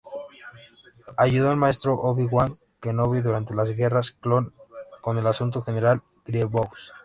[1.15, 4.51] Ayudó al maestro Obi-Wan Kenobi durante las Guerras Clon,
[4.99, 6.91] con el asunto "General Grievous".